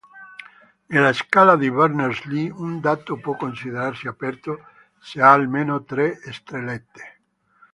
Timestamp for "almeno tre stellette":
5.31-7.21